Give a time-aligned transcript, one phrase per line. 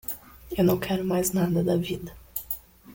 [0.57, 2.11] Eu não quero mais nada na vida.